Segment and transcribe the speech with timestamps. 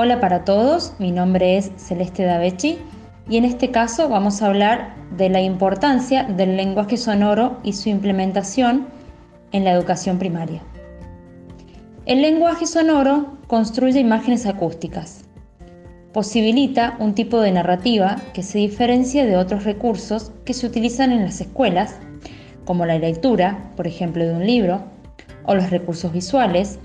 [0.00, 2.78] Hola para todos, mi nombre es Celeste Davechi
[3.28, 7.88] y en este caso vamos a hablar de la importancia del lenguaje sonoro y su
[7.88, 8.86] implementación
[9.50, 10.62] en la educación primaria.
[12.06, 15.24] El lenguaje sonoro construye imágenes acústicas.
[16.12, 21.24] Posibilita un tipo de narrativa que se diferencia de otros recursos que se utilizan en
[21.24, 21.96] las escuelas,
[22.64, 24.80] como la lectura, por ejemplo, de un libro,
[25.44, 26.78] o los recursos visuales,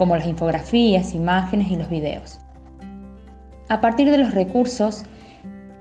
[0.00, 2.38] como las infografías, imágenes y los videos.
[3.68, 5.02] A partir de los recursos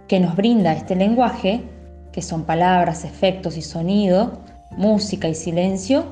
[0.09, 1.61] que nos brinda este lenguaje,
[2.11, 4.41] que son palabras, efectos y sonido,
[4.75, 6.03] música y silencio,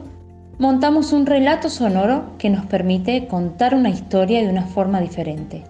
[0.57, 5.65] montamos un relato sonoro que nos permite contar una historia de una forma diferente.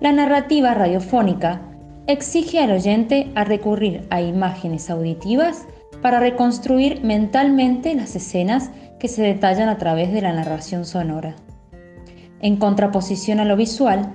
[0.00, 1.60] La narrativa radiofónica
[2.06, 5.66] exige al oyente a recurrir a imágenes auditivas
[6.02, 11.36] para reconstruir mentalmente las escenas que se detallan a través de la narración sonora.
[12.40, 14.12] En contraposición a lo visual,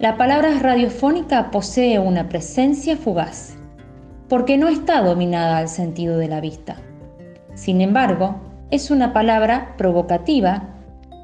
[0.00, 3.56] la palabra radiofónica posee una presencia fugaz,
[4.28, 6.76] porque no está dominada al sentido de la vista.
[7.54, 8.36] Sin embargo,
[8.70, 10.74] es una palabra provocativa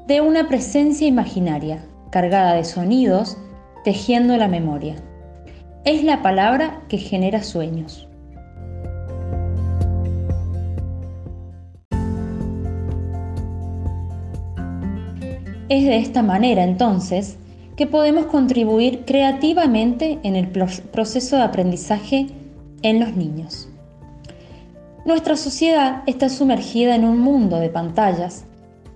[0.07, 3.37] de una presencia imaginaria, cargada de sonidos,
[3.83, 4.95] tejiendo la memoria.
[5.83, 8.07] Es la palabra que genera sueños.
[15.67, 17.37] Es de esta manera entonces
[17.75, 22.27] que podemos contribuir creativamente en el proceso de aprendizaje
[22.83, 23.67] en los niños.
[25.05, 28.45] Nuestra sociedad está sumergida en un mundo de pantallas,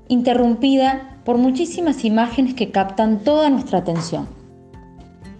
[0.07, 4.27] interrumpida por muchísimas imágenes que captan toda nuestra atención.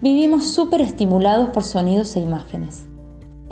[0.00, 2.86] Vivimos súper estimulados por sonidos e imágenes.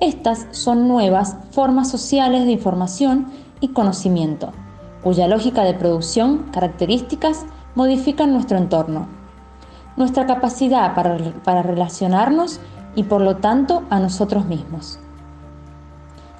[0.01, 3.29] Estas son nuevas formas sociales de información
[3.61, 4.53] y conocimiento,
[5.03, 7.47] cuya lógica de producción, características
[7.79, 9.07] modifican nuestro entorno,
[9.97, 12.59] nuestra capacidad para, relacionarnos
[12.97, 14.99] y por lo tanto a nosotros mismos.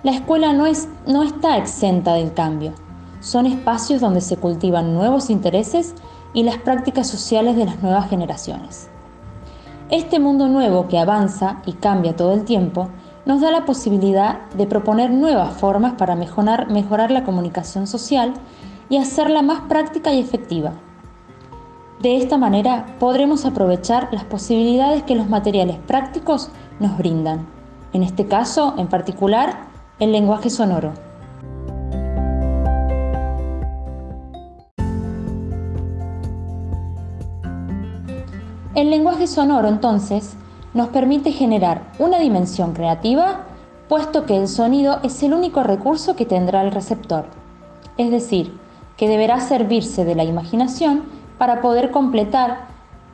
[0.03, 2.73] La escuela no, es, no está exenta del cambio.
[3.21, 5.95] Son espacios donde se cultivan nuevos intereses
[6.35, 8.89] y las prácticas sociales de las nuevas generaciones.
[9.91, 12.89] Este mundo nuevo que avanza y cambia todo el tiempo
[13.27, 18.35] nos da la posibilidad de proponer nuevas formas para mejorar, mejorar la comunicación social
[18.89, 20.73] y hacerla más práctica y efectiva.
[22.01, 26.49] De esta manera podremos aprovechar las posibilidades que los materiales prácticos
[26.79, 27.49] nos brindan,
[27.93, 29.67] en este caso en particular
[29.99, 30.93] el lenguaje sonoro.
[38.77, 40.37] El lenguaje sonoro entonces
[40.75, 43.47] nos permite generar una dimensión creativa,
[43.89, 47.25] puesto que el sonido es el único recurso que tendrá el receptor,
[47.97, 48.57] es decir,
[48.97, 52.67] que deberá servirse de la imaginación para poder completar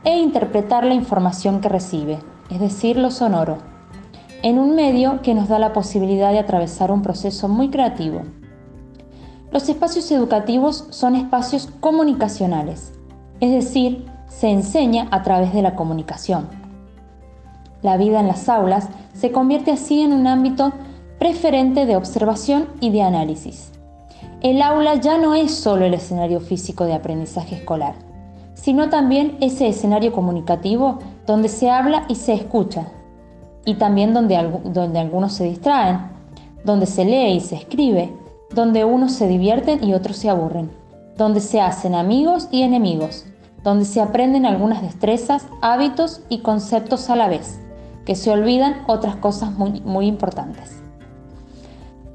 [0.04, 2.18] e interpretar la información que recibe,
[2.50, 3.58] es decir, lo sonoro,
[4.42, 8.22] en un medio que nos da la posibilidad de atravesar un proceso muy creativo.
[9.50, 12.92] Los espacios educativos son espacios comunicacionales,
[13.40, 16.48] es decir, se enseña a través de la comunicación.
[17.82, 20.72] La vida en las aulas se convierte así en un ámbito
[21.18, 23.72] preferente de observación y de análisis.
[24.40, 27.94] El aula ya no es solo el escenario físico de aprendizaje escolar,
[28.64, 32.86] sino también ese escenario comunicativo donde se habla y se escucha,
[33.66, 35.98] y también donde, donde algunos se distraen,
[36.64, 38.10] donde se lee y se escribe,
[38.54, 40.70] donde unos se divierten y otros se aburren,
[41.18, 43.26] donde se hacen amigos y enemigos,
[43.62, 47.60] donde se aprenden algunas destrezas, hábitos y conceptos a la vez,
[48.06, 50.80] que se olvidan otras cosas muy, muy importantes.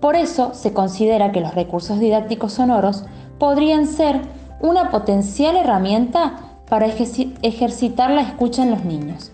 [0.01, 3.05] Por eso se considera que los recursos didácticos sonoros
[3.37, 6.35] podrían ser una potencial herramienta
[6.69, 9.31] para ejercitar la escucha en los niños.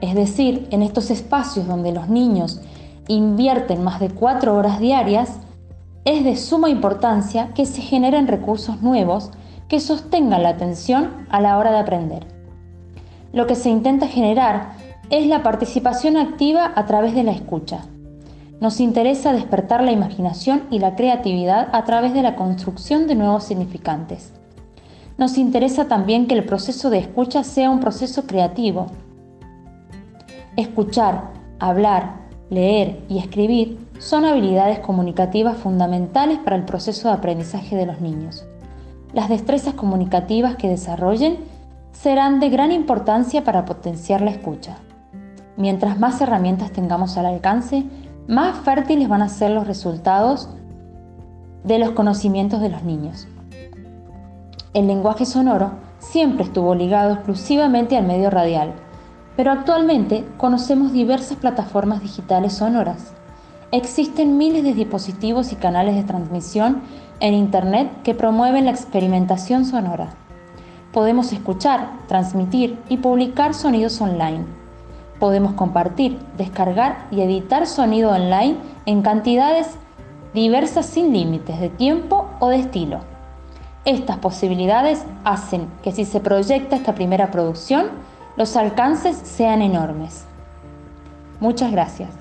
[0.00, 2.60] Es decir, en estos espacios donde los niños
[3.08, 5.38] invierten más de cuatro horas diarias,
[6.04, 9.30] es de suma importancia que se generen recursos nuevos
[9.68, 12.26] que sostengan la atención a la hora de aprender.
[13.32, 14.72] Lo que se intenta generar
[15.10, 17.84] es la participación activa a través de la escucha,
[18.60, 23.44] nos interesa despertar la imaginación y la creatividad a través de la construcción de nuevos
[23.44, 24.32] significantes.
[25.16, 28.86] Nos interesa también que el proceso de escucha sea un proceso creativo.
[30.56, 32.20] Escuchar, hablar,
[32.50, 38.44] leer y escribir son habilidades comunicativas fundamentales para el proceso de aprendizaje de los niños.
[39.12, 41.38] Las destrezas comunicativas que desarrollen
[41.92, 44.76] serán de gran importancia para potenciar la escucha.
[45.56, 47.84] Mientras más herramientas tengamos al alcance,
[48.30, 50.48] más fértiles van a ser los resultados
[51.64, 53.26] de los conocimientos de los niños.
[54.72, 58.72] El lenguaje sonoro siempre estuvo ligado exclusivamente al medio radial,
[59.36, 63.14] pero actualmente conocemos diversas plataformas digitales sonoras.
[63.72, 66.82] Existen miles de dispositivos y canales de transmisión
[67.18, 70.10] en Internet que promueven la experimentación sonora.
[70.92, 74.59] Podemos escuchar, transmitir y publicar sonidos online.
[75.20, 78.56] Podemos compartir, descargar y editar sonido online
[78.86, 79.68] en cantidades
[80.34, 83.00] diversas sin límites de tiempo o de estilo.
[83.84, 87.86] Estas posibilidades hacen que si se proyecta esta primera producción,
[88.36, 90.24] los alcances sean enormes.
[91.40, 92.19] Muchas gracias.